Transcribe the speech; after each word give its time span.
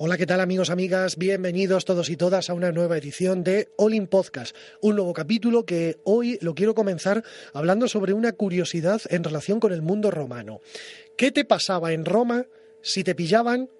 Hola, 0.00 0.16
¿qué 0.16 0.26
tal 0.26 0.38
amigos, 0.38 0.70
amigas? 0.70 1.16
Bienvenidos 1.16 1.84
todos 1.84 2.08
y 2.08 2.16
todas 2.16 2.50
a 2.50 2.54
una 2.54 2.70
nueva 2.70 2.96
edición 2.96 3.42
de 3.42 3.72
All 3.76 3.94
in 3.94 4.06
Podcast, 4.06 4.54
un 4.80 4.94
nuevo 4.94 5.12
capítulo 5.12 5.66
que 5.66 5.96
hoy 6.04 6.38
lo 6.40 6.54
quiero 6.54 6.76
comenzar 6.76 7.24
hablando 7.52 7.88
sobre 7.88 8.12
una 8.12 8.30
curiosidad 8.30 9.02
en 9.10 9.24
relación 9.24 9.58
con 9.58 9.72
el 9.72 9.82
mundo 9.82 10.12
romano. 10.12 10.60
¿Qué 11.16 11.32
te 11.32 11.44
pasaba 11.44 11.92
en 11.92 12.04
Roma 12.04 12.46
si 12.80 13.02
te 13.02 13.16
pillaban 13.16 13.70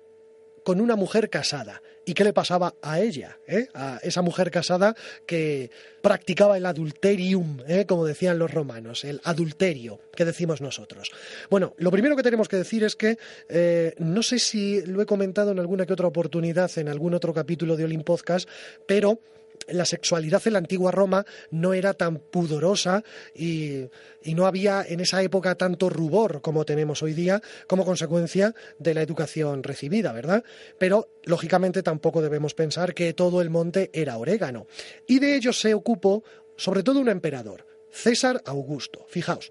con 0.63 0.81
una 0.81 0.97
mujer 0.97 1.31
casada. 1.31 1.83
¿Y 2.05 2.15
qué 2.15 2.25
le 2.25 2.33
pasaba 2.33 2.75
a 2.81 3.01
ella? 3.01 3.39
Eh? 3.47 3.69
A 3.75 3.99
esa 4.03 4.23
mujer 4.23 4.51
casada 4.51 4.97
que 5.27 5.71
practicaba 6.01 6.57
el 6.57 6.65
adulterium, 6.65 7.59
eh? 7.69 7.85
como 7.87 8.07
decían 8.07 8.39
los 8.39 8.51
romanos, 8.51 9.05
el 9.05 9.21
adulterio, 9.25 10.01
que 10.17 10.25
decimos 10.25 10.63
nosotros. 10.63 11.11
Bueno, 11.51 11.75
lo 11.77 11.91
primero 11.91 12.17
que 12.17 12.23
tenemos 12.23 12.49
que 12.49 12.57
decir 12.57 12.83
es 12.83 12.97
que, 12.97 13.19
eh, 13.51 13.95
no 13.99 14.23
sé 14.23 14.39
si 14.39 14.81
lo 14.87 15.03
he 15.03 15.07
comentado 15.07 15.51
en 15.51 15.59
alguna 15.59 15.85
que 15.85 15.93
otra 15.93 16.07
oportunidad, 16.07 16.71
en 16.79 16.89
algún 16.89 17.13
otro 17.13 17.35
capítulo 17.35 17.77
de 17.77 17.85
Olim 17.85 18.03
Podcast, 18.03 18.49
pero 18.87 19.21
la 19.67 19.85
sexualidad 19.85 20.43
en 20.47 20.53
la 20.55 20.59
antigua 20.59 20.91
Roma 20.91 21.25
no 21.51 21.75
era 21.75 21.95
tan 21.95 22.19
pudorosa 22.19 23.03
y, 23.35 23.87
no 24.25 24.47
había 24.47 24.85
en 24.87 25.01
esa 25.01 25.23
época 25.23 25.55
tanto 25.55 25.89
rubor 25.89 26.43
como 26.43 26.67
tenemos 26.67 27.03
hoy 27.03 27.15
día 27.15 27.41
como 27.67 27.87
consecuencia 27.87 28.55
de 28.79 28.93
la 28.93 29.01
educación 29.01 29.63
recibida, 29.63 30.13
¿verdad? 30.13 30.45
Pero 30.79 31.09
lógicamente 31.25 31.83
tampoco 31.83 32.21
debemos 32.21 32.53
pensar 32.53 32.93
que 32.93 33.15
todo 33.15 33.41
el 33.41 33.49
monte 33.49 33.91
era 33.95 34.19
orégano. 34.19 34.67
Y 35.07 35.19
de 35.19 35.35
ello 35.35 35.55
se 35.55 35.73
ocupó 35.73 36.23
sobre 36.57 36.83
todo 36.83 37.01
un 37.01 37.09
emperador, 37.09 37.67
César 37.91 38.43
Augusto. 38.45 39.07
Fijaos, 39.09 39.51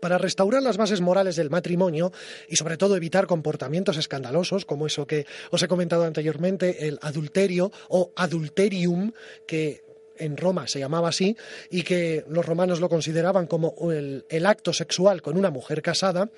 para 0.00 0.18
restaurar 0.18 0.62
las 0.62 0.76
bases 0.76 1.00
morales 1.00 1.36
del 1.36 1.50
matrimonio 1.50 2.12
y 2.48 2.56
sobre 2.56 2.76
todo 2.76 2.96
evitar 2.96 3.26
comportamientos 3.26 3.96
escandalosos 3.96 4.64
como 4.64 4.86
eso 4.86 5.06
que 5.06 5.26
os 5.50 5.62
he 5.62 5.68
comentado 5.68 6.04
anteriormente, 6.04 6.88
el 6.88 6.98
adulterio 7.02 7.70
o 7.88 8.12
adulterium, 8.16 9.12
que 9.46 9.82
en 10.18 10.36
Roma 10.36 10.66
se 10.66 10.78
llamaba 10.78 11.08
así 11.08 11.36
y 11.70 11.82
que 11.82 12.24
los 12.28 12.44
romanos 12.44 12.80
lo 12.80 12.88
consideraban 12.88 13.46
como 13.46 13.74
el, 13.92 14.46
acto 14.46 14.72
sexual 14.72 15.22
con 15.22 15.36
una 15.36 15.50
mujer 15.50 15.82
casada, 15.82 16.30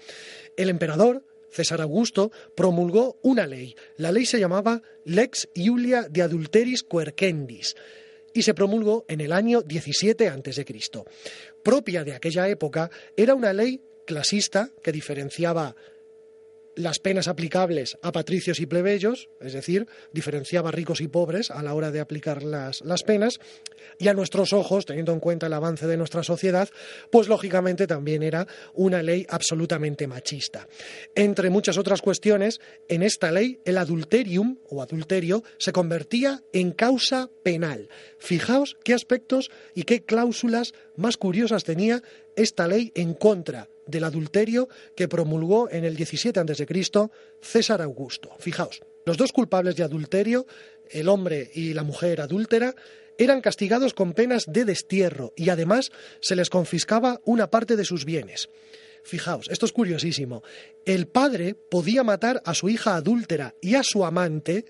el 0.57 0.69
emperador 0.69 1.25
César 1.51 1.81
Augusto 1.81 2.31
promulgó 2.55 3.19
una 3.23 3.47
ley. 3.47 3.75
La 3.97 4.13
ley 4.13 4.27
se 4.27 4.39
llamaba 4.39 4.83
Lex 5.05 5.49
Iulia 5.55 6.03
de 6.09 6.23
Adulteris 6.23 6.85
Quercendis 6.85 7.75
y 8.33 8.43
se 8.43 8.55
promulgó 8.55 9.05
en 9.09 9.21
el 9.21 9.33
año 9.33 9.63
17 9.63 10.29
a.C. 10.29 10.65
Propia 11.63 12.05
de 12.05 12.15
aquella 12.15 12.49
época, 12.49 12.91
era 13.17 13.35
una 13.35 13.53
ley 13.53 13.81
clasista 14.07 14.71
que 14.83 14.93
diferenciaba 14.93 15.75
las 16.81 16.99
penas 16.99 17.29
aplicables 17.29 17.99
a 18.03 18.13
patricios 18.13 18.61
y 18.61 18.67
plebeyos, 18.67 19.29
es 19.41 19.53
decir, 19.53 19.87
diferenciaba 20.13 20.71
ricos 20.71 21.01
y 21.01 21.09
pobres 21.09 21.51
a 21.51 21.63
la 21.63 21.75
hora 21.75 21.91
de 21.91 22.01
aplicar 22.01 22.43
las, 22.43 22.81
las, 22.83 23.03
penas, 23.03 23.39
y 23.99 24.09
a 24.09 24.15
nuestros 24.15 24.53
ojos, 24.53 24.87
teniendo 24.87 25.13
en 25.13 25.21
cuenta 25.21 25.47
el 25.47 25.53
avance 25.53 25.87
de 25.87 25.97
nuestra 25.97 26.23
sociedad, 26.23 26.69
pues 27.11 27.29
lógicamente 27.29 27.87
también 27.87 28.23
era 28.23 28.47
una 28.75 29.03
ley 29.03 29.27
absolutamente 29.29 30.07
machista. 30.07 30.69
Entre 31.15 31.51
muchas 31.51 31.77
otras 31.77 32.03
cuestiones, 32.03 32.61
en 32.89 33.03
esta 33.03 33.31
ley 33.31 33.61
el 33.65 33.79
adulterium 33.79 34.59
o 34.69 34.83
adulterio 34.83 35.43
se 35.59 35.73
convertía 35.73 36.43
en 36.53 36.73
causa 36.73 37.31
penal. 37.43 37.89
Fijaos 38.19 38.77
qué 38.85 38.95
aspectos 38.95 39.51
y 39.75 39.85
qué 39.85 40.03
cláusulas 40.03 40.73
más 41.01 41.17
curiosas 41.17 41.65
tenía 41.65 42.03
esta 42.37 42.69
ley 42.69 42.93
en 42.95 43.15
contra 43.15 43.69
del 43.87 44.05
adulterio 44.05 44.69
que 44.95 45.09
promulgó 45.09 45.71
en 45.71 45.85
el 45.85 45.97
17 45.97 46.39
a.C. 46.39 46.67
César 47.41 47.83
Augusto. 47.83 48.31
Fijaos, 48.39 48.83
los 49.05 49.17
dos 49.17 49.33
culpables 49.33 49.77
de 49.77 49.83
adulterio, 49.83 50.47
el 50.91 51.09
hombre 51.09 51.51
y 51.55 51.75
la 51.75 51.83
mujer 51.83 52.21
adúltera, 52.21 52.75
eran 53.19 53.41
castigados 53.41 53.93
con 53.93 54.15
penas 54.15 54.45
de 54.47 54.65
destierro 54.65 55.33
y 55.37 55.51
además 55.51 55.91
se 56.21 56.37
les 56.37 56.49
confiscaba 56.49 57.21
una 57.25 57.51
parte 57.51 57.77
de 57.77 57.85
sus 57.85 58.05
bienes. 58.05 58.49
Fijaos, 59.03 59.49
esto 59.51 59.67
es 59.67 59.73
curiosísimo. 59.73 60.43
El 60.85 61.07
padre 61.07 61.55
podía 61.55 62.05
matar 62.05 62.43
a 62.45 62.55
su 62.55 62.69
hija 62.69 62.97
adúltera 62.97 63.55
y 63.61 63.75
a 63.75 63.83
su 63.83 64.05
amante 64.05 64.67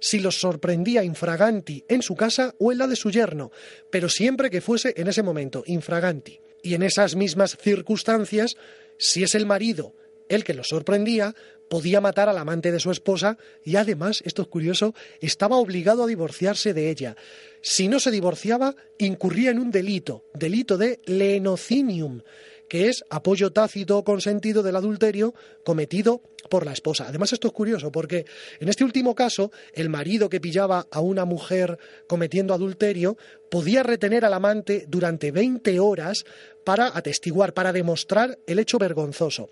si 0.00 0.18
los 0.18 0.40
sorprendía 0.40 1.04
infraganti 1.04 1.84
en 1.88 2.02
su 2.02 2.16
casa 2.16 2.54
o 2.58 2.72
en 2.72 2.78
la 2.78 2.86
de 2.86 2.96
su 2.96 3.10
yerno, 3.10 3.52
pero 3.90 4.08
siempre 4.08 4.50
que 4.50 4.60
fuese 4.60 4.94
en 4.96 5.08
ese 5.08 5.22
momento 5.22 5.62
infraganti 5.66 6.40
y 6.62 6.74
en 6.74 6.82
esas 6.82 7.14
mismas 7.14 7.56
circunstancias, 7.56 8.56
si 8.98 9.22
es 9.22 9.34
el 9.34 9.46
marido 9.46 9.94
el 10.28 10.44
que 10.44 10.54
lo 10.54 10.62
sorprendía, 10.64 11.34
podía 11.68 12.00
matar 12.00 12.28
al 12.28 12.38
amante 12.38 12.72
de 12.72 12.80
su 12.80 12.90
esposa 12.90 13.36
y 13.64 13.76
además, 13.76 14.22
esto 14.24 14.42
es 14.42 14.48
curioso, 14.48 14.94
estaba 15.20 15.56
obligado 15.56 16.04
a 16.04 16.06
divorciarse 16.06 16.72
de 16.72 16.88
ella. 16.88 17.16
Si 17.62 17.88
no 17.88 18.00
se 18.00 18.12
divorciaba, 18.12 18.76
incurría 18.98 19.50
en 19.50 19.58
un 19.58 19.70
delito, 19.70 20.24
delito 20.32 20.78
de 20.78 21.00
lenocinium, 21.04 22.22
que 22.70 22.88
es 22.88 23.04
apoyo 23.10 23.50
tácito 23.50 23.98
o 23.98 24.04
consentido 24.04 24.62
del 24.62 24.76
adulterio 24.76 25.34
cometido 25.64 26.22
por 26.48 26.64
la 26.64 26.72
esposa. 26.72 27.06
Además, 27.08 27.32
esto 27.32 27.48
es 27.48 27.52
curioso 27.52 27.90
porque 27.90 28.24
en 28.60 28.68
este 28.68 28.84
último 28.84 29.16
caso, 29.16 29.50
el 29.74 29.88
marido 29.88 30.28
que 30.28 30.40
pillaba 30.40 30.86
a 30.92 31.00
una 31.00 31.24
mujer 31.24 31.78
cometiendo 32.06 32.54
adulterio 32.54 33.18
podía 33.50 33.82
retener 33.82 34.24
al 34.24 34.34
amante 34.34 34.84
durante 34.86 35.32
20 35.32 35.80
horas 35.80 36.24
para 36.64 36.96
atestiguar, 36.96 37.54
para 37.54 37.72
demostrar 37.72 38.38
el 38.46 38.60
hecho 38.60 38.78
vergonzoso. 38.78 39.50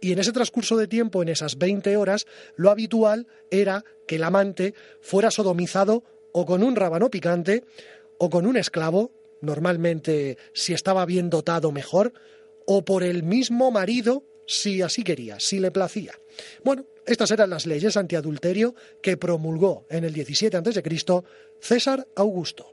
Y 0.00 0.12
en 0.12 0.20
ese 0.20 0.32
transcurso 0.32 0.78
de 0.78 0.88
tiempo, 0.88 1.22
en 1.22 1.28
esas 1.28 1.58
20 1.58 1.98
horas, 1.98 2.24
lo 2.56 2.70
habitual 2.70 3.26
era 3.50 3.84
que 4.08 4.16
el 4.16 4.24
amante 4.24 4.72
fuera 5.02 5.30
sodomizado 5.30 6.02
o 6.32 6.46
con 6.46 6.62
un 6.62 6.76
rábano 6.76 7.10
picante 7.10 7.64
o 8.16 8.30
con 8.30 8.46
un 8.46 8.56
esclavo, 8.56 9.12
normalmente 9.42 10.38
si 10.54 10.72
estaba 10.72 11.04
bien 11.04 11.28
dotado 11.28 11.70
mejor, 11.70 12.14
o 12.66 12.84
por 12.84 13.02
el 13.02 13.22
mismo 13.22 13.70
marido 13.70 14.24
si 14.46 14.82
así 14.82 15.02
quería, 15.02 15.40
si 15.40 15.60
le 15.60 15.70
placía. 15.70 16.12
Bueno, 16.64 16.86
estas 17.06 17.30
eran 17.30 17.50
las 17.50 17.66
leyes 17.66 17.96
antiadulterio 17.96 18.74
que 19.02 19.16
promulgó 19.16 19.86
en 19.90 20.04
el 20.04 20.12
17 20.12 20.56
a.C. 20.56 20.82
César 21.60 22.06
Augusto. 22.16 22.70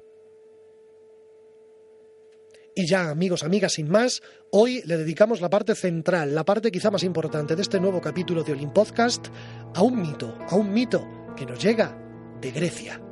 Y 2.74 2.88
ya, 2.88 3.10
amigos, 3.10 3.44
amigas, 3.44 3.74
sin 3.74 3.90
más, 3.90 4.22
hoy 4.50 4.82
le 4.86 4.96
dedicamos 4.96 5.42
la 5.42 5.50
parte 5.50 5.76
central, 5.76 6.34
la 6.34 6.46
parte 6.46 6.72
quizá 6.72 6.90
más 6.90 7.04
importante 7.04 7.56
de 7.56 7.62
este 7.62 7.82
nuevo 7.82 8.00
capítulo 8.00 8.44
de 8.44 8.54
Olim 8.54 8.72
Podcast, 8.72 9.28
a 9.76 9.82
un 9.82 10.02
mito, 10.02 10.38
a 10.50 10.56
un 10.56 10.72
mito 10.74 11.06
que 11.36 11.46
nos 11.46 11.62
llega 11.62 11.98
de 12.40 12.52
Grecia. 12.52 13.11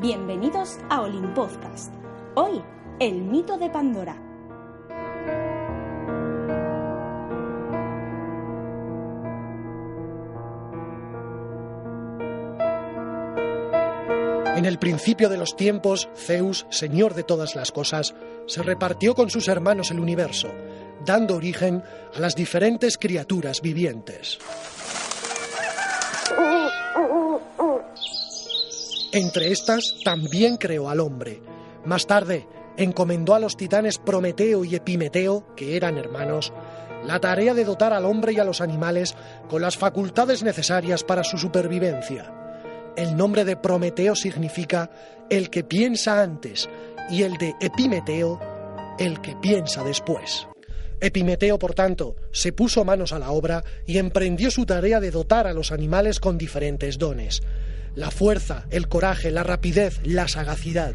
Bienvenidos 0.00 0.78
a 0.90 1.02
Podcast. 1.34 1.92
Hoy, 2.36 2.62
el 3.00 3.20
mito 3.20 3.58
de 3.58 3.68
Pandora. 3.68 4.14
En 14.56 14.64
el 14.64 14.78
principio 14.78 15.28
de 15.28 15.36
los 15.36 15.56
tiempos, 15.56 16.08
Zeus, 16.14 16.68
señor 16.70 17.14
de 17.14 17.24
todas 17.24 17.56
las 17.56 17.72
cosas, 17.72 18.14
se 18.46 18.62
repartió 18.62 19.16
con 19.16 19.30
sus 19.30 19.48
hermanos 19.48 19.90
el 19.90 19.98
universo, 19.98 20.54
dando 21.04 21.34
origen 21.34 21.82
a 22.14 22.20
las 22.20 22.36
diferentes 22.36 22.98
criaturas 22.98 23.60
vivientes. 23.60 24.38
Entre 29.12 29.52
estas 29.52 29.94
también 30.04 30.58
creó 30.58 30.90
al 30.90 31.00
hombre. 31.00 31.40
Más 31.86 32.06
tarde, 32.06 32.46
encomendó 32.76 33.34
a 33.34 33.38
los 33.38 33.56
titanes 33.56 33.96
Prometeo 33.96 34.66
y 34.66 34.74
Epimeteo, 34.74 35.54
que 35.56 35.76
eran 35.76 35.96
hermanos, 35.96 36.52
la 37.06 37.18
tarea 37.18 37.54
de 37.54 37.64
dotar 37.64 37.94
al 37.94 38.04
hombre 38.04 38.34
y 38.34 38.38
a 38.38 38.44
los 38.44 38.60
animales 38.60 39.16
con 39.48 39.62
las 39.62 39.78
facultades 39.78 40.42
necesarias 40.42 41.04
para 41.04 41.24
su 41.24 41.38
supervivencia. 41.38 42.34
El 42.96 43.16
nombre 43.16 43.46
de 43.46 43.56
Prometeo 43.56 44.14
significa 44.14 44.90
el 45.30 45.48
que 45.48 45.64
piensa 45.64 46.20
antes 46.20 46.68
y 47.08 47.22
el 47.22 47.38
de 47.38 47.54
Epimeteo 47.60 48.38
el 48.98 49.22
que 49.22 49.36
piensa 49.36 49.82
después. 49.84 50.46
Epimeteo, 51.00 51.58
por 51.58 51.72
tanto, 51.72 52.16
se 52.30 52.52
puso 52.52 52.84
manos 52.84 53.12
a 53.12 53.18
la 53.18 53.30
obra 53.30 53.64
y 53.86 53.96
emprendió 53.96 54.50
su 54.50 54.66
tarea 54.66 55.00
de 55.00 55.12
dotar 55.12 55.46
a 55.46 55.54
los 55.54 55.72
animales 55.72 56.20
con 56.20 56.36
diferentes 56.36 56.98
dones 56.98 57.40
la 57.94 58.10
fuerza, 58.10 58.66
el 58.70 58.88
coraje, 58.88 59.30
la 59.30 59.42
rapidez, 59.42 60.00
la 60.04 60.28
sagacidad. 60.28 60.94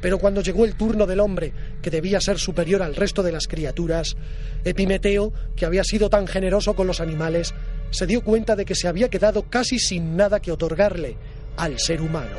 Pero 0.00 0.18
cuando 0.18 0.42
llegó 0.42 0.64
el 0.64 0.76
turno 0.76 1.06
del 1.06 1.20
hombre, 1.20 1.52
que 1.82 1.90
debía 1.90 2.20
ser 2.20 2.38
superior 2.38 2.82
al 2.82 2.94
resto 2.94 3.22
de 3.22 3.32
las 3.32 3.48
criaturas, 3.48 4.16
Epimeteo, 4.64 5.32
que 5.56 5.66
había 5.66 5.84
sido 5.84 6.10
tan 6.10 6.26
generoso 6.26 6.74
con 6.74 6.86
los 6.86 7.00
animales, 7.00 7.54
se 7.90 8.06
dio 8.06 8.22
cuenta 8.22 8.56
de 8.56 8.64
que 8.64 8.74
se 8.74 8.88
había 8.88 9.08
quedado 9.08 9.48
casi 9.48 9.78
sin 9.78 10.16
nada 10.16 10.40
que 10.40 10.52
otorgarle 10.52 11.16
al 11.56 11.78
ser 11.78 12.02
humano. 12.02 12.36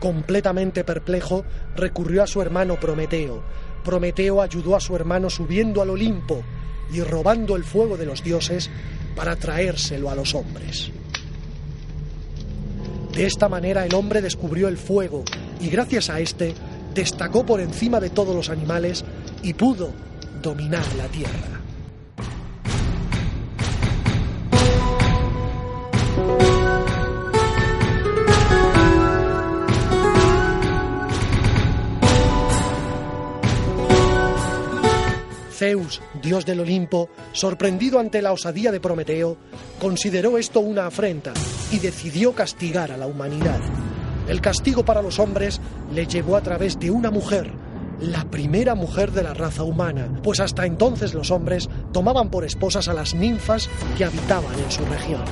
Completamente 0.00 0.84
perplejo, 0.84 1.44
recurrió 1.76 2.22
a 2.22 2.26
su 2.26 2.42
hermano 2.42 2.78
Prometeo. 2.78 3.42
Prometeo 3.84 4.40
ayudó 4.40 4.76
a 4.76 4.80
su 4.80 4.96
hermano 4.96 5.30
subiendo 5.30 5.82
al 5.82 5.90
Olimpo 5.90 6.42
y 6.92 7.00
robando 7.00 7.56
el 7.56 7.64
fuego 7.64 7.96
de 7.96 8.06
los 8.06 8.22
dioses 8.22 8.70
para 9.14 9.36
traérselo 9.36 10.10
a 10.10 10.14
los 10.14 10.34
hombres. 10.34 10.90
De 13.14 13.26
esta 13.26 13.48
manera 13.48 13.86
el 13.86 13.94
hombre 13.94 14.20
descubrió 14.20 14.66
el 14.66 14.76
fuego 14.76 15.24
y 15.60 15.68
gracias 15.68 16.10
a 16.10 16.18
este 16.18 16.54
destacó 16.94 17.46
por 17.46 17.60
encima 17.60 18.00
de 18.00 18.10
todos 18.10 18.34
los 18.34 18.50
animales 18.50 19.04
y 19.42 19.54
pudo 19.54 19.92
dominar 20.42 20.84
la 20.96 21.06
tierra. 21.06 21.63
Zeus, 35.64 36.02
dios 36.22 36.44
del 36.44 36.60
Olimpo, 36.60 37.08
sorprendido 37.32 37.98
ante 37.98 38.20
la 38.20 38.32
osadía 38.32 38.70
de 38.70 38.80
Prometeo, 38.80 39.38
consideró 39.80 40.36
esto 40.36 40.60
una 40.60 40.86
afrenta 40.86 41.32
y 41.72 41.78
decidió 41.78 42.34
castigar 42.34 42.92
a 42.92 42.98
la 42.98 43.06
humanidad. 43.06 43.60
El 44.28 44.42
castigo 44.42 44.84
para 44.84 45.00
los 45.00 45.18
hombres 45.18 45.62
le 45.94 46.06
llevó 46.06 46.36
a 46.36 46.42
través 46.42 46.78
de 46.78 46.90
una 46.90 47.10
mujer, 47.10 47.50
la 47.98 48.26
primera 48.26 48.74
mujer 48.74 49.12
de 49.12 49.22
la 49.22 49.32
raza 49.32 49.62
humana, 49.62 50.20
pues 50.22 50.38
hasta 50.38 50.66
entonces 50.66 51.14
los 51.14 51.30
hombres 51.30 51.70
tomaban 51.94 52.28
por 52.28 52.44
esposas 52.44 52.88
a 52.88 52.92
las 52.92 53.14
ninfas 53.14 53.70
que 53.96 54.04
habitaban 54.04 54.58
en 54.62 54.70
su 54.70 54.84
región. 54.84 55.22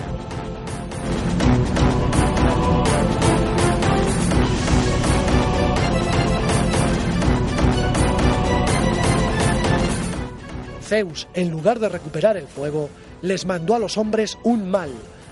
Zeus, 10.93 11.27
en 11.33 11.51
lugar 11.51 11.79
de 11.79 11.89
recuperar 11.89 12.37
el 12.37 12.47
fuego, 12.47 12.91
les 13.23 13.47
mandó 13.47 13.75
a 13.75 13.79
los 13.79 13.97
hombres 13.97 14.37
un 14.45 14.71
mal, 14.71 14.91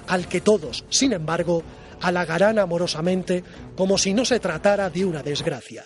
al 0.08 0.26
que 0.26 0.40
todos, 0.40 0.86
sin 0.88 1.12
embargo, 1.12 1.62
halagarán 2.00 2.58
amorosamente 2.58 3.44
como 3.76 3.98
si 3.98 4.14
no 4.14 4.24
se 4.24 4.40
tratara 4.40 4.88
de 4.88 5.04
una 5.04 5.22
desgracia. 5.22 5.84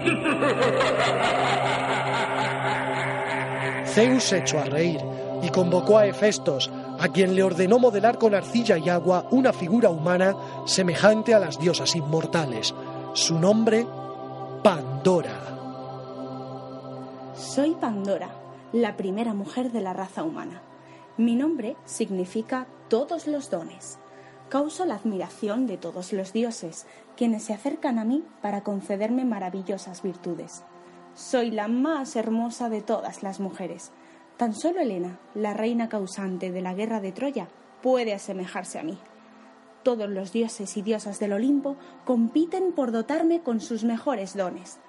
Zeus 3.86 4.24
se 4.24 4.38
echó 4.38 4.58
a 4.58 4.64
reír 4.64 4.98
y 5.40 5.50
convocó 5.50 5.98
a 5.98 6.06
Hefestos, 6.06 6.68
a 6.98 7.06
quien 7.06 7.36
le 7.36 7.44
ordenó 7.44 7.78
modelar 7.78 8.18
con 8.18 8.34
arcilla 8.34 8.78
y 8.78 8.88
agua 8.88 9.28
una 9.30 9.52
figura 9.52 9.90
humana 9.90 10.34
semejante 10.66 11.34
a 11.34 11.38
las 11.38 11.60
diosas 11.60 11.94
inmortales. 11.94 12.74
Su 13.14 13.38
nombre, 13.38 13.86
Pandora. 14.64 15.47
Soy 17.38 17.76
Pandora, 17.76 18.30
la 18.72 18.96
primera 18.96 19.32
mujer 19.32 19.70
de 19.70 19.80
la 19.80 19.92
raza 19.92 20.24
humana. 20.24 20.60
Mi 21.16 21.36
nombre 21.36 21.76
significa 21.84 22.66
todos 22.88 23.28
los 23.28 23.48
dones. 23.48 24.00
Causo 24.48 24.84
la 24.84 24.96
admiración 24.96 25.68
de 25.68 25.76
todos 25.76 26.12
los 26.12 26.32
dioses, 26.32 26.84
quienes 27.16 27.44
se 27.44 27.54
acercan 27.54 28.00
a 28.00 28.04
mí 28.04 28.24
para 28.42 28.62
concederme 28.64 29.24
maravillosas 29.24 30.02
virtudes. 30.02 30.64
Soy 31.14 31.52
la 31.52 31.68
más 31.68 32.16
hermosa 32.16 32.68
de 32.70 32.82
todas 32.82 33.22
las 33.22 33.38
mujeres. 33.38 33.92
Tan 34.36 34.52
solo 34.52 34.80
Helena, 34.80 35.20
la 35.36 35.54
reina 35.54 35.88
causante 35.88 36.50
de 36.50 36.60
la 36.60 36.74
guerra 36.74 37.00
de 37.00 37.12
Troya, 37.12 37.46
puede 37.82 38.14
asemejarse 38.14 38.80
a 38.80 38.82
mí. 38.82 38.98
Todos 39.84 40.10
los 40.10 40.32
dioses 40.32 40.76
y 40.76 40.82
diosas 40.82 41.20
del 41.20 41.34
Olimpo 41.34 41.76
compiten 42.04 42.72
por 42.72 42.90
dotarme 42.90 43.42
con 43.42 43.60
sus 43.60 43.84
mejores 43.84 44.36
dones. 44.36 44.80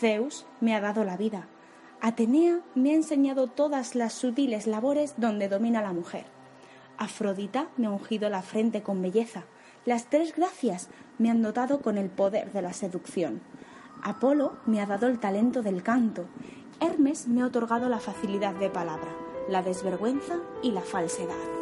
Zeus 0.00 0.46
me 0.62 0.74
ha 0.74 0.80
dado 0.80 1.04
la 1.04 1.18
vida, 1.18 1.48
Atenea 2.04 2.58
me 2.74 2.90
ha 2.90 2.94
enseñado 2.94 3.46
todas 3.46 3.94
las 3.94 4.12
sutiles 4.12 4.66
labores 4.66 5.14
donde 5.18 5.48
domina 5.48 5.80
la 5.82 5.92
mujer. 5.92 6.24
Afrodita 6.98 7.68
me 7.76 7.86
ha 7.86 7.90
ungido 7.90 8.28
la 8.28 8.42
frente 8.42 8.82
con 8.82 9.00
belleza. 9.00 9.44
Las 9.84 10.06
tres 10.06 10.34
gracias 10.34 10.88
me 11.18 11.30
han 11.30 11.42
dotado 11.42 11.80
con 11.80 11.98
el 11.98 12.10
poder 12.10 12.50
de 12.50 12.60
la 12.60 12.72
seducción. 12.72 13.40
Apolo 14.02 14.56
me 14.66 14.80
ha 14.80 14.86
dado 14.86 15.06
el 15.06 15.20
talento 15.20 15.62
del 15.62 15.84
canto. 15.84 16.24
Hermes 16.80 17.28
me 17.28 17.42
ha 17.42 17.46
otorgado 17.46 17.88
la 17.88 18.00
facilidad 18.00 18.56
de 18.56 18.68
palabra, 18.68 19.12
la 19.48 19.62
desvergüenza 19.62 20.40
y 20.60 20.72
la 20.72 20.80
falsedad. 20.80 21.61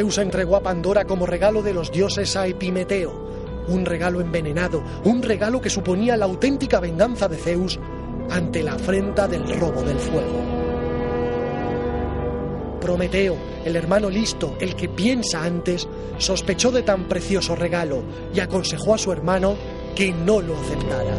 Zeus 0.00 0.16
entregó 0.16 0.56
a 0.56 0.62
Pandora 0.62 1.04
como 1.04 1.26
regalo 1.26 1.60
de 1.60 1.74
los 1.74 1.92
dioses 1.92 2.34
a 2.34 2.46
Epimeteo, 2.46 3.12
un 3.68 3.84
regalo 3.84 4.22
envenenado, 4.22 4.82
un 5.04 5.22
regalo 5.22 5.60
que 5.60 5.68
suponía 5.68 6.16
la 6.16 6.24
auténtica 6.24 6.80
venganza 6.80 7.28
de 7.28 7.36
Zeus 7.36 7.78
ante 8.30 8.62
la 8.62 8.72
afrenta 8.72 9.28
del 9.28 9.46
robo 9.60 9.82
del 9.82 9.98
fuego. 9.98 10.40
Prometeo, 12.80 13.36
el 13.62 13.76
hermano 13.76 14.08
listo, 14.08 14.56
el 14.58 14.74
que 14.74 14.88
piensa 14.88 15.44
antes, 15.44 15.86
sospechó 16.16 16.72
de 16.72 16.82
tan 16.82 17.06
precioso 17.06 17.54
regalo 17.54 18.02
y 18.32 18.40
aconsejó 18.40 18.94
a 18.94 18.98
su 18.98 19.12
hermano 19.12 19.54
que 19.94 20.12
no 20.12 20.40
lo 20.40 20.56
aceptara. 20.56 21.14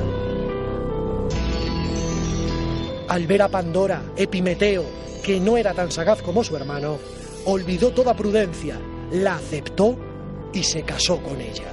Al 3.09 3.27
ver 3.27 3.43
a 3.43 3.47
Pandora, 3.47 4.01
Epimeteo, 4.15 4.85
que 5.21 5.39
no 5.39 5.55
era 5.55 5.75
tan 5.75 5.91
sagaz 5.91 6.23
como 6.23 6.43
su 6.43 6.57
hermano, 6.57 6.97
olvidó 7.45 7.91
toda 7.91 8.15
prudencia, 8.15 8.79
la 9.11 9.35
aceptó 9.35 9.97
y 10.53 10.63
se 10.63 10.83
casó 10.83 11.21
con 11.21 11.41
ella. 11.41 11.71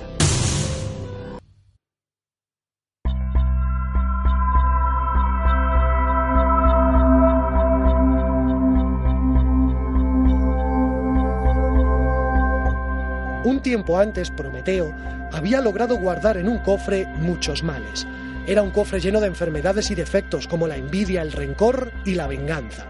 Un 13.44 13.60
tiempo 13.62 13.98
antes, 13.98 14.30
Prometeo 14.30 14.94
había 15.32 15.60
logrado 15.60 15.96
guardar 15.96 16.36
en 16.36 16.48
un 16.48 16.58
cofre 16.58 17.06
muchos 17.06 17.62
males. 17.62 18.06
Era 18.48 18.62
un 18.62 18.70
cofre 18.72 18.98
lleno 18.98 19.20
de 19.20 19.28
enfermedades 19.28 19.90
y 19.92 19.94
defectos 19.94 20.48
como 20.48 20.66
la 20.66 20.76
envidia, 20.76 21.22
el 21.22 21.30
rencor 21.30 21.92
y 22.04 22.14
la 22.14 22.26
venganza 22.26 22.88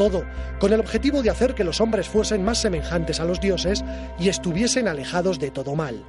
todo 0.00 0.24
con 0.58 0.72
el 0.72 0.80
objetivo 0.80 1.22
de 1.22 1.28
hacer 1.28 1.54
que 1.54 1.62
los 1.62 1.78
hombres 1.78 2.08
fuesen 2.08 2.42
más 2.42 2.56
semejantes 2.56 3.20
a 3.20 3.26
los 3.26 3.38
dioses 3.38 3.84
y 4.18 4.30
estuviesen 4.30 4.88
alejados 4.88 5.38
de 5.38 5.50
todo 5.50 5.74
mal. 5.74 6.06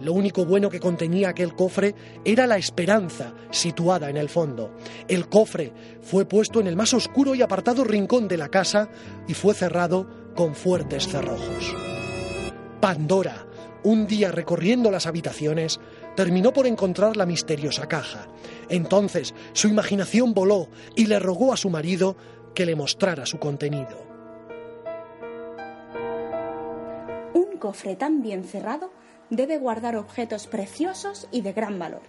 Lo 0.00 0.14
único 0.14 0.44
bueno 0.44 0.68
que 0.68 0.80
contenía 0.80 1.28
aquel 1.28 1.54
cofre 1.54 1.94
era 2.24 2.48
la 2.48 2.56
esperanza 2.56 3.32
situada 3.52 4.10
en 4.10 4.16
el 4.16 4.28
fondo. 4.28 4.74
El 5.06 5.28
cofre 5.28 5.72
fue 6.02 6.24
puesto 6.24 6.58
en 6.58 6.66
el 6.66 6.74
más 6.74 6.92
oscuro 6.92 7.36
y 7.36 7.42
apartado 7.42 7.84
rincón 7.84 8.26
de 8.26 8.36
la 8.36 8.48
casa 8.48 8.88
y 9.28 9.34
fue 9.34 9.54
cerrado 9.54 10.32
con 10.34 10.56
fuertes 10.56 11.06
cerrojos. 11.06 11.72
Pandora, 12.80 13.46
un 13.82 14.06
día 14.06 14.30
recorriendo 14.30 14.90
las 14.90 15.06
habitaciones, 15.06 15.80
terminó 16.16 16.52
por 16.52 16.66
encontrar 16.66 17.16
la 17.16 17.26
misteriosa 17.26 17.86
caja. 17.86 18.26
Entonces 18.68 19.34
su 19.52 19.68
imaginación 19.68 20.34
voló 20.34 20.68
y 20.96 21.06
le 21.06 21.18
rogó 21.18 21.52
a 21.52 21.56
su 21.56 21.70
marido 21.70 22.16
que 22.54 22.66
le 22.66 22.76
mostrara 22.76 23.26
su 23.26 23.38
contenido. 23.38 24.06
Un 27.34 27.58
cofre 27.58 27.96
tan 27.96 28.22
bien 28.22 28.44
cerrado 28.44 28.90
debe 29.30 29.58
guardar 29.58 29.96
objetos 29.96 30.46
preciosos 30.46 31.28
y 31.30 31.42
de 31.42 31.52
gran 31.52 31.78
valor. 31.78 32.02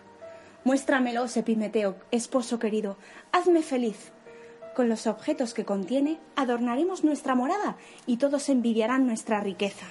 Muéstramelos, 0.64 1.38
Epimeteo, 1.38 1.96
esposo 2.12 2.60
querido, 2.60 2.98
hazme 3.32 3.64
feliz. 3.64 4.12
Con 4.76 4.90
los 4.90 5.08
objetos 5.08 5.54
que 5.54 5.66
contiene 5.66 6.20
adornaremos 6.36 7.04
nuestra 7.04 7.36
morada 7.36 7.78
y 8.06 8.18
todos 8.18 8.48
envidiarán 8.50 9.06
nuestra 9.06 9.42
riqueza. 9.42 9.88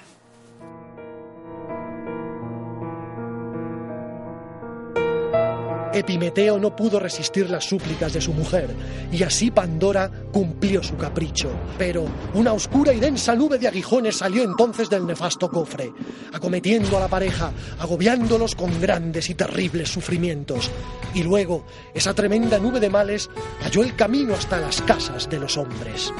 Epimeteo 5.93 6.57
no 6.57 6.75
pudo 6.75 6.99
resistir 6.99 7.49
las 7.49 7.65
súplicas 7.65 8.13
de 8.13 8.21
su 8.21 8.33
mujer, 8.33 8.69
y 9.11 9.23
así 9.23 9.51
Pandora 9.51 10.09
cumplió 10.31 10.81
su 10.81 10.95
capricho. 10.95 11.51
Pero 11.77 12.05
una 12.33 12.53
oscura 12.53 12.93
y 12.93 12.99
densa 12.99 13.35
nube 13.35 13.57
de 13.57 13.67
aguijones 13.67 14.17
salió 14.17 14.43
entonces 14.43 14.89
del 14.89 15.05
nefasto 15.05 15.49
cofre, 15.49 15.91
acometiendo 16.33 16.97
a 16.97 17.01
la 17.01 17.07
pareja, 17.07 17.51
agobiándolos 17.79 18.55
con 18.55 18.79
grandes 18.79 19.29
y 19.29 19.35
terribles 19.35 19.89
sufrimientos. 19.89 20.71
Y 21.13 21.23
luego, 21.23 21.65
esa 21.93 22.13
tremenda 22.13 22.57
nube 22.57 22.79
de 22.79 22.89
males 22.89 23.29
halló 23.61 23.83
el 23.83 23.95
camino 23.95 24.33
hasta 24.33 24.59
las 24.59 24.81
casas 24.81 25.29
de 25.29 25.39
los 25.39 25.57
hombres. 25.57 26.13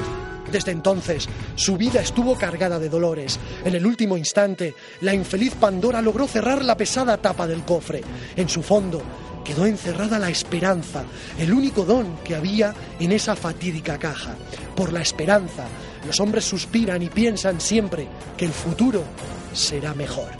Desde 0.52 0.70
entonces, 0.70 1.30
su 1.54 1.78
vida 1.78 2.02
estuvo 2.02 2.36
cargada 2.36 2.78
de 2.78 2.90
dolores. 2.90 3.40
En 3.64 3.74
el 3.74 3.86
último 3.86 4.18
instante, 4.18 4.74
la 5.00 5.14
infeliz 5.14 5.54
Pandora 5.54 6.02
logró 6.02 6.28
cerrar 6.28 6.62
la 6.62 6.76
pesada 6.76 7.16
tapa 7.16 7.46
del 7.46 7.62
cofre. 7.62 8.02
En 8.36 8.50
su 8.50 8.62
fondo, 8.62 9.00
quedó 9.44 9.66
encerrada 9.66 10.18
la 10.18 10.30
esperanza, 10.30 11.04
el 11.38 11.52
único 11.52 11.84
don 11.84 12.16
que 12.24 12.34
había 12.34 12.74
en 12.98 13.12
esa 13.12 13.36
fatídica 13.36 13.98
caja. 13.98 14.34
Por 14.74 14.92
la 14.92 15.02
esperanza, 15.02 15.66
los 16.06 16.20
hombres 16.20 16.44
suspiran 16.44 17.02
y 17.02 17.08
piensan 17.08 17.60
siempre 17.60 18.08
que 18.36 18.44
el 18.44 18.52
futuro 18.52 19.04
será 19.52 19.94
mejor. 19.94 20.30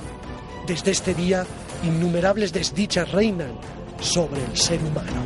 Desde 0.66 0.92
este 0.92 1.14
día, 1.14 1.44
innumerables 1.82 2.52
desdichas 2.52 3.10
reinan 3.10 3.52
sobre 4.00 4.44
el 4.44 4.56
ser 4.56 4.80
humano. 4.82 5.22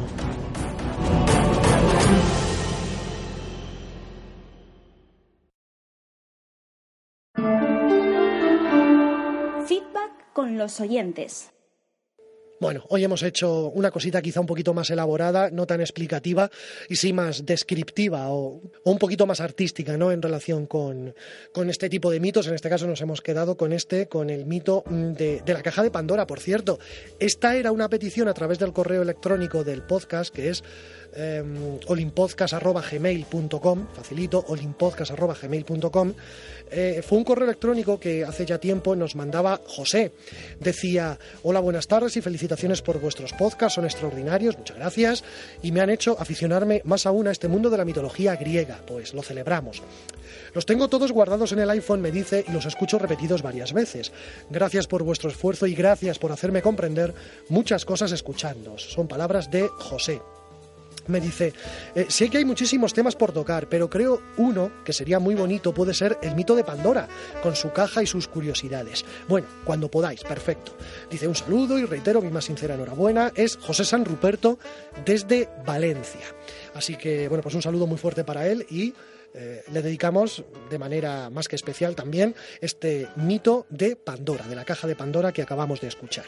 Feedback 9.66 10.32
con 10.32 10.58
los 10.58 10.80
oyentes. 10.80 11.55
Bueno, 12.58 12.86
hoy 12.88 13.04
hemos 13.04 13.22
hecho 13.22 13.68
una 13.68 13.90
cosita 13.90 14.22
quizá 14.22 14.40
un 14.40 14.46
poquito 14.46 14.72
más 14.72 14.88
elaborada, 14.88 15.50
no 15.50 15.66
tan 15.66 15.82
explicativa 15.82 16.50
y 16.88 16.96
sí 16.96 17.12
más 17.12 17.44
descriptiva 17.44 18.30
o, 18.30 18.62
un 18.82 18.98
poquito 18.98 19.26
más 19.26 19.40
artística, 19.40 19.98
¿no? 19.98 20.10
En 20.10 20.22
relación 20.22 20.66
con, 20.66 21.14
este 21.68 21.90
tipo 21.90 22.10
de 22.10 22.18
mitos. 22.18 22.46
En 22.46 22.54
este 22.54 22.70
caso 22.70 22.86
nos 22.86 23.02
hemos 23.02 23.20
quedado 23.20 23.58
con 23.58 23.74
este, 23.74 24.08
con 24.08 24.30
el 24.30 24.46
mito 24.46 24.84
de, 24.88 25.42
de 25.44 25.52
la 25.52 25.62
caja 25.62 25.82
de 25.82 25.90
Pandora, 25.90 26.26
por 26.26 26.40
cierto. 26.40 26.78
Esta 27.18 27.56
era 27.56 27.72
una 27.72 27.90
petición 27.90 28.26
a 28.28 28.32
través 28.32 28.58
del 28.58 28.72
correo 28.72 29.02
electrónico 29.02 29.62
del 29.62 29.82
podcast 29.82 30.34
que 30.34 30.48
es 30.48 30.64
eh, 31.14 31.42
olimpodcast.gmail.com, 31.86 33.86
facilito, 33.94 34.44
olimpodcast.gmail.com, 34.48 36.14
fue 37.02 37.18
un 37.18 37.24
correo 37.24 37.44
electrónico 37.44 37.98
que 37.98 38.24
hace 38.24 38.44
ya 38.44 38.58
tiempo 38.58 38.96
nos 38.96 39.16
mandaba 39.16 39.60
José. 39.66 40.12
Decía, 40.60 41.18
hola, 41.42 41.60
buenas 41.60 41.86
tardes 41.86 42.16
y 42.16 42.20
felicitaciones 42.46 42.82
por 42.82 43.00
vuestros 43.00 43.32
podcasts, 43.32 43.74
son 43.74 43.84
extraordinarios, 43.84 44.56
muchas 44.56 44.76
gracias, 44.76 45.24
y 45.62 45.72
me 45.72 45.80
han 45.80 45.90
hecho 45.90 46.16
aficionarme 46.18 46.80
más 46.84 47.04
aún 47.04 47.26
a 47.26 47.32
este 47.32 47.48
mundo 47.48 47.70
de 47.70 47.76
la 47.76 47.84
mitología 47.84 48.36
griega, 48.36 48.80
pues 48.86 49.14
lo 49.14 49.22
celebramos. 49.22 49.82
Los 50.54 50.64
tengo 50.64 50.88
todos 50.88 51.10
guardados 51.10 51.50
en 51.52 51.58
el 51.58 51.70
iPhone, 51.70 52.00
me 52.00 52.12
dice, 52.12 52.44
y 52.46 52.52
los 52.52 52.66
escucho 52.66 53.00
repetidos 53.00 53.42
varias 53.42 53.72
veces. 53.72 54.12
Gracias 54.48 54.86
por 54.86 55.02
vuestro 55.02 55.28
esfuerzo 55.28 55.66
y 55.66 55.74
gracias 55.74 56.20
por 56.20 56.30
hacerme 56.30 56.62
comprender 56.62 57.14
muchas 57.48 57.84
cosas 57.84 58.12
escuchándos. 58.12 58.92
Son 58.92 59.08
palabras 59.08 59.50
de 59.50 59.66
José 59.68 60.20
me 61.08 61.20
dice, 61.20 61.52
eh, 61.94 62.06
sé 62.08 62.28
que 62.28 62.38
hay 62.38 62.44
muchísimos 62.44 62.92
temas 62.92 63.16
por 63.16 63.32
tocar, 63.32 63.68
pero 63.68 63.88
creo 63.90 64.22
uno 64.36 64.70
que 64.84 64.92
sería 64.92 65.18
muy 65.18 65.34
bonito 65.34 65.72
puede 65.72 65.94
ser 65.94 66.18
el 66.22 66.34
mito 66.34 66.54
de 66.54 66.64
Pandora, 66.64 67.08
con 67.42 67.56
su 67.56 67.72
caja 67.72 68.02
y 68.02 68.06
sus 68.06 68.28
curiosidades. 68.28 69.04
Bueno, 69.28 69.46
cuando 69.64 69.90
podáis, 69.90 70.22
perfecto. 70.22 70.76
Dice 71.10 71.28
un 71.28 71.34
saludo 71.34 71.78
y 71.78 71.84
reitero 71.84 72.20
mi 72.20 72.30
más 72.30 72.44
sincera 72.44 72.74
enhorabuena, 72.74 73.32
es 73.34 73.56
José 73.56 73.84
San 73.84 74.04
Ruperto 74.04 74.58
desde 75.04 75.48
Valencia. 75.64 76.26
Así 76.74 76.96
que, 76.96 77.28
bueno, 77.28 77.42
pues 77.42 77.54
un 77.54 77.62
saludo 77.62 77.86
muy 77.86 77.98
fuerte 77.98 78.24
para 78.24 78.46
él 78.46 78.66
y 78.70 78.94
eh, 79.34 79.62
le 79.72 79.82
dedicamos 79.82 80.44
de 80.70 80.78
manera 80.78 81.30
más 81.30 81.48
que 81.48 81.56
especial 81.56 81.94
también 81.94 82.34
este 82.60 83.08
mito 83.16 83.66
de 83.70 83.96
Pandora, 83.96 84.46
de 84.46 84.56
la 84.56 84.64
caja 84.64 84.86
de 84.86 84.96
Pandora 84.96 85.32
que 85.32 85.42
acabamos 85.42 85.80
de 85.80 85.88
escuchar. 85.88 86.26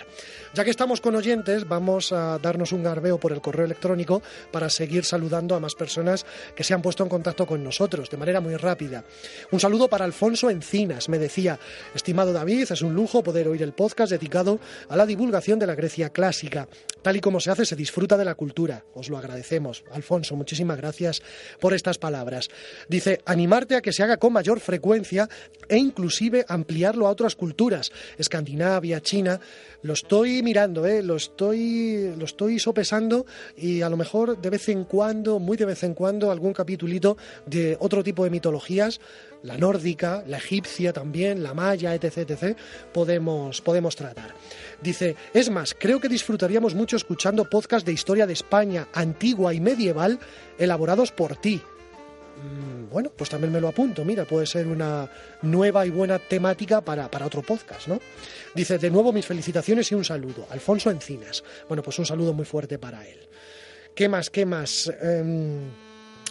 Ya 0.54 0.64
que 0.64 0.70
estamos 0.70 1.00
con 1.00 1.16
oyentes, 1.16 1.66
vamos 1.66 2.12
a 2.12 2.38
darnos 2.38 2.72
un 2.72 2.82
garbeo 2.82 3.18
por 3.18 3.32
el 3.32 3.40
correo 3.40 3.64
electrónico 3.64 4.22
para 4.50 4.70
seguir 4.70 5.04
saludando 5.04 5.54
a 5.54 5.60
más 5.60 5.74
personas 5.74 6.26
que 6.54 6.64
se 6.64 6.74
han 6.74 6.82
puesto 6.82 7.02
en 7.02 7.08
contacto 7.08 7.46
con 7.46 7.64
nosotros 7.64 8.10
de 8.10 8.16
manera 8.16 8.40
muy 8.40 8.56
rápida. 8.56 9.04
Un 9.50 9.60
saludo 9.60 9.88
para 9.88 10.04
Alfonso 10.04 10.50
Encinas, 10.50 11.08
me 11.08 11.18
decía, 11.18 11.58
estimado 11.94 12.32
David, 12.32 12.66
es 12.70 12.82
un 12.82 12.94
lujo 12.94 13.22
poder 13.22 13.48
oír 13.48 13.62
el 13.62 13.72
podcast 13.72 14.12
dedicado 14.12 14.60
a 14.88 14.96
la 14.96 15.06
divulgación 15.06 15.58
de 15.58 15.66
la 15.66 15.74
Grecia 15.74 16.10
clásica. 16.10 16.68
Tal 17.02 17.16
y 17.16 17.20
como 17.20 17.40
se 17.40 17.50
hace, 17.50 17.64
se 17.64 17.76
disfruta 17.76 18.16
de 18.16 18.24
la 18.24 18.34
cultura. 18.34 18.84
Os 18.94 19.08
lo 19.08 19.18
agradecemos. 19.18 19.84
Alfonso, 19.92 20.36
muchísimas 20.36 20.76
gracias 20.76 21.22
por 21.60 21.74
estas 21.74 21.98
palabras. 21.98 22.48
Dice, 22.88 23.20
animarte 23.26 23.76
a 23.76 23.82
que 23.82 23.92
se 23.92 24.02
haga 24.02 24.16
con 24.16 24.32
mayor 24.32 24.60
frecuencia 24.60 25.28
e 25.68 25.76
inclusive 25.76 26.46
ampliarlo 26.48 27.06
a 27.06 27.10
otras 27.10 27.36
culturas, 27.36 27.92
Escandinavia, 28.16 29.02
China. 29.02 29.40
Lo 29.82 29.92
estoy 29.92 30.42
mirando, 30.42 30.86
¿eh? 30.86 31.02
lo, 31.02 31.16
estoy, 31.16 32.14
lo 32.16 32.24
estoy 32.24 32.58
sopesando 32.58 33.26
y 33.56 33.82
a 33.82 33.90
lo 33.90 33.96
mejor 33.96 34.40
de 34.40 34.50
vez 34.50 34.68
en 34.70 34.84
cuando, 34.84 35.38
muy 35.38 35.56
de 35.56 35.66
vez 35.66 35.82
en 35.84 35.94
cuando, 35.94 36.30
algún 36.30 36.54
capitulito 36.54 37.18
de 37.44 37.76
otro 37.78 38.02
tipo 38.02 38.24
de 38.24 38.30
mitologías, 38.30 39.00
la 39.42 39.58
nórdica, 39.58 40.24
la 40.26 40.38
egipcia 40.38 40.92
también, 40.92 41.42
la 41.42 41.54
maya, 41.54 41.94
etc., 41.94 42.18
etc., 42.18 42.56
podemos, 42.92 43.60
podemos 43.60 43.94
tratar. 43.96 44.34
Dice, 44.82 45.14
es 45.34 45.50
más, 45.50 45.76
creo 45.78 46.00
que 46.00 46.08
disfrutaríamos 46.08 46.74
mucho 46.74 46.96
escuchando 46.96 47.48
podcasts 47.48 47.86
de 47.86 47.92
historia 47.92 48.26
de 48.26 48.32
España 48.32 48.88
antigua 48.94 49.52
y 49.52 49.60
medieval 49.60 50.18
elaborados 50.58 51.12
por 51.12 51.36
ti. 51.36 51.62
Mm, 52.38 52.90
bueno, 52.90 53.10
pues 53.14 53.30
también 53.30 53.52
me 53.52 53.60
lo 53.60 53.68
apunto. 53.68 54.04
Mira, 54.04 54.24
puede 54.24 54.46
ser 54.46 54.66
una 54.66 55.10
nueva 55.42 55.84
y 55.86 55.90
buena 55.90 56.18
temática 56.18 56.80
para, 56.80 57.08
otro 57.24 57.42
podcast, 57.42 57.88
¿no? 57.88 58.00
Dice, 58.54 58.78
de 58.78 58.90
nuevo 58.90 59.12
mis 59.12 59.26
felicitaciones 59.26 59.90
y 59.92 59.94
un 59.94 60.04
saludo. 60.04 60.46
Alfonso 60.50 60.90
Encinas. 60.90 61.42
Bueno, 61.66 61.82
pues 61.82 61.98
un 61.98 62.06
saludo 62.06 62.32
muy 62.32 62.44
fuerte 62.44 62.78
para 62.78 63.06
él. 63.06 63.18
¿Qué 63.94 64.08
más? 64.08 64.30
¿Qué 64.30 64.46
más? 64.46 64.92
Em, 65.00 65.68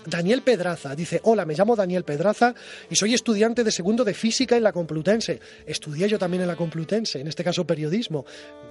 Daniel 0.06 0.42
Pedraza 0.42 0.96
dice, 0.96 1.20
hola, 1.24 1.46
me 1.46 1.54
llamo 1.54 1.76
Daniel 1.76 2.06
Pedraza 2.06 2.56
y 2.90 2.96
soy 2.96 3.14
estudiante 3.14 3.66
de 3.66 3.72
segundo 3.72 4.06
de 4.06 4.14
física 4.14 4.56
en 4.56 4.64
la 4.64 4.72
Complutense. 4.72 5.42
Estudié 5.66 6.08
yo 6.08 6.18
también 6.18 6.42
en 6.42 6.48
la 6.48 6.56
Complutense, 6.56 7.20
en 7.20 7.28
este 7.28 7.44
caso 7.44 7.68
periodismo. 7.68 8.26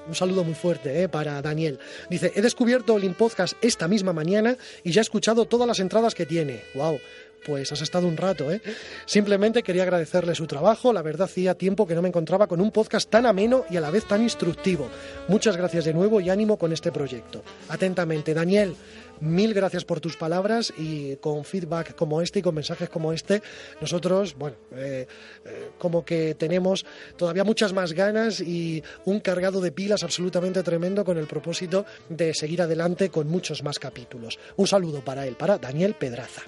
Un 0.08 0.14
saludo 0.14 0.44
muy 0.44 0.54
fuerte 0.54 1.02
eh, 1.02 1.08
para 1.10 1.42
Daniel. 1.42 1.78
Dice, 2.08 2.32
he 2.34 2.40
descubierto 2.40 2.96
el 2.96 3.14
Podcast 3.14 3.54
esta 3.60 3.86
misma 3.86 4.14
mañana 4.14 4.56
y 4.82 4.92
ya 4.92 5.00
he 5.00 5.02
escuchado 5.02 5.44
todas 5.44 5.68
las 5.68 5.78
entradas 5.78 6.14
que 6.14 6.24
tiene. 6.24 6.62
¡Wow! 6.74 6.98
Pues 7.46 7.70
has 7.70 7.80
estado 7.80 8.08
un 8.08 8.16
rato, 8.16 8.50
¿eh? 8.50 8.60
Simplemente 9.04 9.62
quería 9.62 9.84
agradecerle 9.84 10.34
su 10.34 10.48
trabajo. 10.48 10.92
La 10.92 11.02
verdad, 11.02 11.26
hacía 11.26 11.54
tiempo 11.54 11.86
que 11.86 11.94
no 11.94 12.02
me 12.02 12.08
encontraba 12.08 12.48
con 12.48 12.60
un 12.60 12.72
podcast 12.72 13.08
tan 13.08 13.24
ameno 13.24 13.64
y 13.70 13.76
a 13.76 13.80
la 13.80 13.92
vez 13.92 14.04
tan 14.04 14.20
instructivo. 14.20 14.88
Muchas 15.28 15.56
gracias 15.56 15.84
de 15.84 15.94
nuevo 15.94 16.20
y 16.20 16.28
ánimo 16.28 16.58
con 16.58 16.72
este 16.72 16.90
proyecto. 16.90 17.44
Atentamente, 17.68 18.34
Daniel. 18.34 18.74
Mil 19.20 19.54
gracias 19.54 19.84
por 19.84 20.00
tus 20.00 20.16
palabras 20.16 20.74
y 20.76 21.16
con 21.16 21.44
feedback 21.44 21.94
como 21.94 22.20
este 22.20 22.40
y 22.40 22.42
con 22.42 22.54
mensajes 22.54 22.90
como 22.90 23.14
este, 23.14 23.40
nosotros, 23.80 24.34
bueno, 24.36 24.58
eh, 24.72 25.06
eh, 25.46 25.70
como 25.78 26.04
que 26.04 26.34
tenemos 26.34 26.84
todavía 27.16 27.42
muchas 27.42 27.72
más 27.72 27.94
ganas 27.94 28.40
y 28.40 28.82
un 29.06 29.20
cargado 29.20 29.62
de 29.62 29.72
pilas 29.72 30.02
absolutamente 30.02 30.62
tremendo 30.62 31.02
con 31.02 31.16
el 31.16 31.26
propósito 31.26 31.86
de 32.10 32.34
seguir 32.34 32.60
adelante 32.60 33.08
con 33.08 33.26
muchos 33.28 33.62
más 33.62 33.78
capítulos. 33.78 34.38
Un 34.56 34.66
saludo 34.66 35.02
para 35.02 35.26
él, 35.26 35.34
para 35.34 35.56
Daniel 35.56 35.94
Pedraza. 35.94 36.42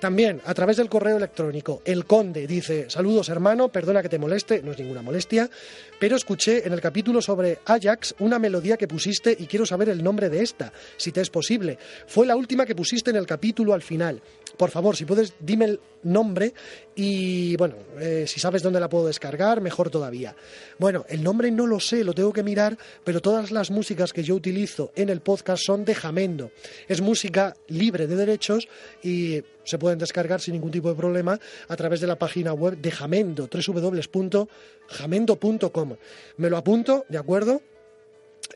También 0.00 0.40
a 0.46 0.54
través 0.54 0.78
del 0.78 0.88
correo 0.88 1.18
electrónico, 1.18 1.82
el 1.84 2.06
conde 2.06 2.46
dice, 2.46 2.88
saludos 2.88 3.28
hermano, 3.28 3.68
perdona 3.68 4.00
que 4.00 4.08
te 4.08 4.18
moleste, 4.18 4.62
no 4.62 4.72
es 4.72 4.78
ninguna 4.78 5.02
molestia, 5.02 5.50
pero 5.98 6.16
escuché 6.16 6.66
en 6.66 6.72
el 6.72 6.80
capítulo 6.80 7.20
sobre 7.20 7.58
Ajax 7.66 8.14
una 8.18 8.38
melodía 8.38 8.78
que 8.78 8.88
pusiste 8.88 9.36
y 9.38 9.46
quiero 9.46 9.66
saber 9.66 9.90
el 9.90 10.02
nombre 10.02 10.30
de 10.30 10.42
esta, 10.42 10.72
si 10.96 11.12
te 11.12 11.20
es 11.20 11.28
posible. 11.28 11.78
Fue 12.06 12.26
la 12.26 12.34
última 12.34 12.64
que 12.64 12.74
pusiste 12.74 13.10
en 13.10 13.16
el 13.16 13.26
capítulo 13.26 13.74
al 13.74 13.82
final. 13.82 14.22
Por 14.60 14.70
favor, 14.70 14.94
si 14.94 15.06
puedes, 15.06 15.32
dime 15.40 15.64
el 15.64 15.80
nombre 16.02 16.52
y, 16.94 17.56
bueno, 17.56 17.76
eh, 17.98 18.26
si 18.26 18.38
sabes 18.38 18.62
dónde 18.62 18.78
la 18.78 18.90
puedo 18.90 19.06
descargar, 19.06 19.62
mejor 19.62 19.88
todavía. 19.88 20.36
Bueno, 20.78 21.06
el 21.08 21.22
nombre 21.22 21.50
no 21.50 21.66
lo 21.66 21.80
sé, 21.80 22.04
lo 22.04 22.12
tengo 22.12 22.30
que 22.30 22.42
mirar, 22.42 22.76
pero 23.02 23.22
todas 23.22 23.52
las 23.52 23.70
músicas 23.70 24.12
que 24.12 24.22
yo 24.22 24.34
utilizo 24.34 24.92
en 24.96 25.08
el 25.08 25.22
podcast 25.22 25.62
son 25.64 25.86
de 25.86 25.94
Jamendo. 25.94 26.50
Es 26.88 27.00
música 27.00 27.56
libre 27.68 28.06
de 28.06 28.16
derechos 28.16 28.68
y 29.02 29.42
se 29.64 29.78
pueden 29.78 29.98
descargar 29.98 30.42
sin 30.42 30.52
ningún 30.52 30.72
tipo 30.72 30.90
de 30.90 30.94
problema 30.94 31.40
a 31.66 31.76
través 31.76 32.02
de 32.02 32.06
la 32.06 32.18
página 32.18 32.52
web 32.52 32.76
de 32.76 32.90
Jamendo, 32.90 33.48
www.jamendo.com. 33.50 35.96
Me 36.36 36.50
lo 36.50 36.58
apunto, 36.58 37.06
¿de 37.08 37.16
acuerdo? 37.16 37.62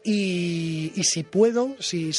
Y, 0.03 0.93
si 1.03 1.23
puedo, 1.23 1.77
si, 1.79 2.13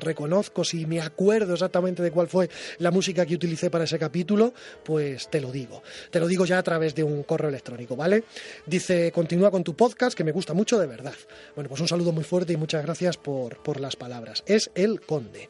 reconozco, 0.00 0.64
si 0.64 0.86
me 0.86 1.00
acuerdo 1.00 1.54
exactamente 1.54 2.02
de 2.02 2.10
cuál 2.10 2.28
fue 2.28 2.48
la 2.78 2.90
música 2.90 3.24
que 3.26 3.34
utilicé 3.34 3.70
para 3.70 3.84
ese 3.84 3.98
capítulo, 3.98 4.52
pues 4.84 5.28
te 5.28 5.40
lo 5.40 5.50
digo. 5.50 5.82
Te 6.10 6.20
lo 6.20 6.26
digo 6.26 6.44
ya 6.44 6.58
a 6.58 6.62
través 6.62 6.94
de 6.94 7.02
un 7.02 7.22
correo 7.22 7.48
electrónico, 7.48 7.96
¿vale? 7.96 8.24
Dice, 8.66 9.10
continúa 9.12 9.50
con 9.50 9.64
tu 9.64 9.74
podcast, 9.74 10.16
que 10.16 10.24
me 10.24 10.32
gusta 10.32 10.54
mucho 10.54 10.78
de 10.78 10.86
verdad. 10.86 11.14
Bueno, 11.54 11.68
pues 11.68 11.80
un 11.80 11.88
saludo 11.88 12.12
muy 12.12 12.24
fuerte 12.24 12.52
y 12.52 12.56
muchas 12.56 12.84
gracias 12.84 13.16
por 13.16 13.80
las 13.80 13.96
palabras. 13.96 14.42
Es 14.46 14.70
El 14.74 15.00
Conde. 15.00 15.48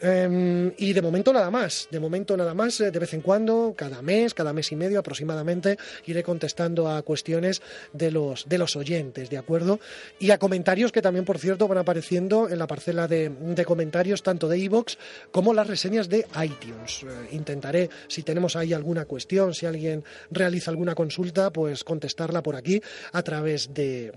Em, 0.00 0.72
y 0.78 0.92
de 0.92 1.02
momento 1.02 1.32
nada 1.32 1.50
más, 1.50 1.88
de 1.90 1.98
momento 1.98 2.36
nada 2.36 2.54
más, 2.54 2.80
eh, 2.80 2.92
de 2.92 2.98
vez 2.98 3.14
en 3.14 3.20
cuando, 3.20 3.74
cada 3.76 4.00
mes, 4.00 4.32
cada 4.32 4.52
mes 4.52 4.70
y 4.70 4.76
medio 4.76 5.00
aproximadamente, 5.00 5.76
iré 6.06 6.22
contestando 6.22 6.88
a 6.88 7.02
cuestiones 7.02 7.62
de 7.92 8.12
los, 8.12 8.48
de 8.48 8.58
los 8.58 8.76
oyentes, 8.76 9.28
¿de 9.28 9.38
acuerdo? 9.38 9.80
Y 10.20 10.30
a 10.30 10.38
comentarios 10.38 10.92
que 10.92 11.02
también, 11.02 11.24
por 11.24 11.38
cierto, 11.38 11.66
van 11.66 11.78
apareciendo 11.78 12.48
en 12.48 12.58
la 12.58 12.68
parcela 12.68 13.08
de, 13.08 13.32
comentarios 13.66 14.22
tanto 14.22 14.48
de 14.48 14.58
iVoox 14.58 14.96
como 15.32 15.52
las 15.52 15.66
reseñas 15.66 16.08
de 16.08 16.24
iTunes. 16.42 17.02
Eh, 17.02 17.28
intentaré, 17.32 17.90
si 18.06 18.22
tenemos 18.22 18.54
ahí 18.54 18.72
alguna 18.72 19.04
cuestión, 19.04 19.52
si 19.52 19.66
alguien 19.66 20.04
realiza 20.30 20.70
alguna 20.70 20.94
consulta, 20.94 21.52
pues 21.52 21.82
contestarla 21.82 22.42
por 22.42 22.54
aquí 22.54 22.80
a 23.12 23.22
través 23.22 23.74
de, 23.74 24.12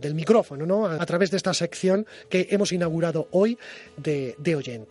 del 0.00 0.14
micrófono, 0.14 0.64
¿no? 0.64 0.86
A, 0.86 1.04
través 1.04 1.30
de 1.30 1.36
esta 1.36 1.52
sección 1.52 2.06
que 2.28 2.48
hemos 2.50 2.72
inaugurado 2.72 3.28
hoy 3.30 3.58
de, 3.96 4.34
de 4.38 4.56
oyentes. 4.56 4.85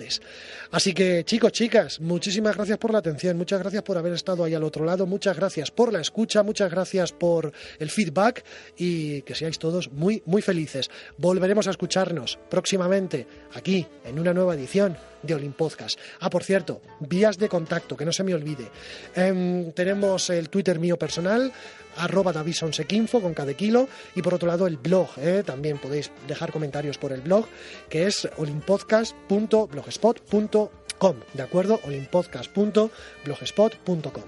Así 0.72 0.94
que 0.94 1.24
chicos, 1.24 1.52
chicas, 1.52 2.00
muchísimas 2.00 2.56
gracias 2.56 2.78
por 2.78 2.92
la 2.92 3.00
atención, 3.00 3.38
muchas 3.38 3.60
gracias 3.60 3.84
por 3.84 3.98
haber 3.98 4.14
estado 4.14 4.44
ahí 4.44 4.54
al 4.54 4.64
otro 4.64 4.86
lado, 4.86 5.06
muchas 5.06 5.36
gracias 5.36 5.72
por 5.72 5.94
la 5.94 6.02
escucha, 6.02 6.44
muchas 6.44 6.70
gracias 6.70 7.12
por 7.12 7.52
el 7.80 7.90
feedback 7.90 8.44
y 8.78 9.22
que 9.22 9.36
seáis 9.36 9.60
todos 9.60 9.92
muy, 9.92 10.22
muy 10.26 10.42
felices. 10.42 10.90
Volveremos 11.18 11.68
a 11.68 11.72
escucharnos 11.72 12.38
próximamente 12.50 13.28
aquí 13.54 13.86
en 14.04 14.20
una 14.20 14.34
nueva 14.34 14.56
edición 14.56 14.98
de 15.26 15.36
Olim 15.36 15.54
Podcast. 15.54 16.00
Ah, 16.20 16.30
por 16.30 16.44
cierto, 16.44 16.82
vías 17.00 17.38
de 17.38 17.50
contacto, 17.50 17.98
que 17.98 18.06
no 18.06 18.12
se 18.12 18.24
me 18.24 18.34
olvide. 18.34 18.70
Em, 19.16 19.72
tenemos 19.72 20.30
el 20.30 20.50
Twitter 20.50 20.80
mío 20.80 20.98
personal, 20.98 21.52
arroba 21.98 22.34
davisonsequinfo 22.34 23.22
con 23.22 23.34
cada 23.34 23.54
kilo 23.54 23.88
y 24.16 24.22
por 24.22 24.34
otro 24.34 24.48
lado 24.48 24.68
el 24.68 24.78
blog, 24.78 25.10
¿eh? 25.18 25.44
también 25.46 25.78
podéis 25.78 26.12
dejar 26.28 26.52
comentarios 26.52 26.98
por 26.98 27.14
el 27.14 27.22
blog 27.22 27.46
que 27.90 28.08
es 28.08 28.28
olimpodcast.blogspot.com, 28.38 31.16
¿de 31.34 31.44
acuerdo? 31.44 31.80
olimpodcast.blogspot.com. 31.84 34.24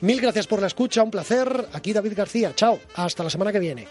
Mil 0.00 0.20
gracias 0.20 0.46
por 0.46 0.60
la 0.60 0.66
escucha, 0.66 1.02
un 1.02 1.10
placer. 1.10 1.66
Aquí 1.72 1.92
David 1.92 2.12
García, 2.16 2.52
chao, 2.54 2.78
hasta 2.94 3.24
la 3.24 3.30
semana 3.30 3.52
que 3.52 3.58
viene. 3.58 3.86